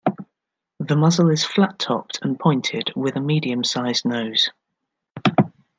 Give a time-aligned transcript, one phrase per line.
[0.79, 4.49] The muzzle is flat-topped and pointed, with a medium-sized nose.